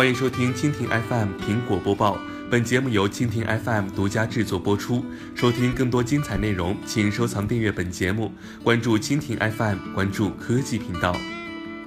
[0.00, 2.18] 欢迎收听蜻蜓 FM 苹果播报，
[2.50, 5.04] 本节目由蜻蜓 FM 独家制作播出。
[5.34, 8.32] 收听更多精彩内容，请收藏订阅本节目，
[8.64, 11.14] 关注蜻蜓 FM，关注科技频道。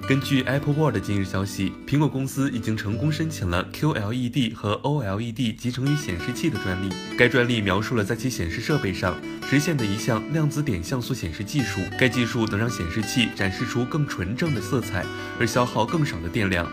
[0.08, 6.94] 根据 Apple World 今日消息，苹果公司已经成功申请了 QLED 和 OLED 集成于显示器的专利。
[7.18, 9.16] 该专利描述了在其显示设备上
[9.50, 11.80] 实现的一项量子点像素显示技术。
[11.98, 15.04] 该技术能让显示器展示出更纯正的色彩，
[15.40, 16.64] 而消耗更少的电量。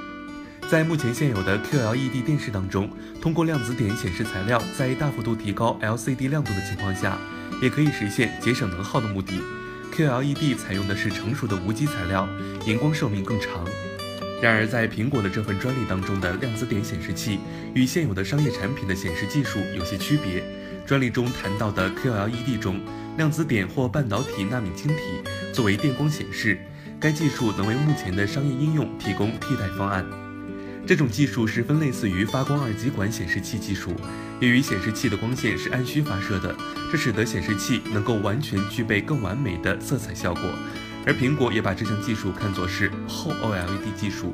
[0.71, 2.89] 在目前现有的 QLED 电视当中，
[3.21, 7.17] 通过量子点显示材料，在大幅度提高 LCD 亮度的情况下，
[7.61, 9.33] 也可以实现节省能耗的目的。
[9.93, 12.25] QLED 采用的是成熟的无机材料，
[12.65, 13.67] 荧光寿命更长。
[14.41, 17.39] 然而，在苹果的这份专利当中的量子点显示器
[17.75, 20.41] 与现有的商业产品的显示技术有些区别。
[20.85, 22.79] 专利中谈到的 QLED 中，
[23.17, 25.01] 量子点或半导体纳米晶体
[25.51, 26.57] 作为电光显示，
[26.97, 30.05] 该技术能为目前的商业应用提供替代方案。
[30.85, 33.93] 这种技术十分类似于发光二极管显示器技术，
[34.39, 36.55] 由于显示器的光线是按需发射的，
[36.91, 40.43] 这使得显示器能够完全具备更完美的色彩效果。
[41.05, 44.33] 而苹果也把这项技术看作是后 OLED 技术。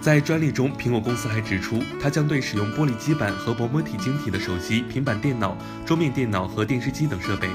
[0.00, 7.48] 在专利中，苹果公司还指出，它将对使用玻璃基板和薄膜体晶体的手机、平板电脑、桌面电脑和电视机等设备。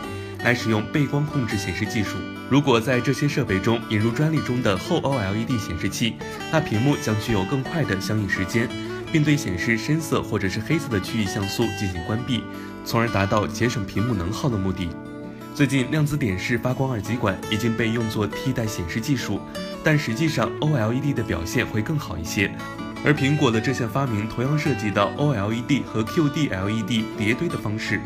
[0.47, 2.15] 来使用背光控制显示技术。
[2.49, 6.15] 如果在这些设备中引入专利中的后 OLED 显示器，
[6.49, 8.69] 那屏幕将具有更快的相应时间，
[9.11, 12.45] 并对显示深色或者是黑色的区域像素进行关闭，
[12.85, 14.87] 从而达到节省屏幕能耗的目的。
[15.53, 19.41] 最近，量子点式发光二极管已经被用作替代显示技术，
[19.83, 22.49] 但实际上 OLED 的表现会更好一些。
[23.03, 27.99] 而苹果的这项发明同样涉及到 OLED 和 QD-LED 叠堆的方式。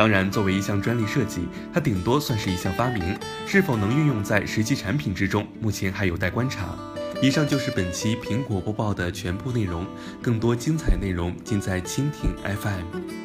[0.00, 1.42] 当然，作为一项专利设计，
[1.74, 3.14] 它顶多算是一项发明，
[3.46, 6.74] 是否能运用在实际产品之中，目前还有待观察。
[7.20, 9.86] 以上就是本期苹果播报的全部内容，
[10.22, 13.19] 更多精彩内容尽在蜻蜓 FM。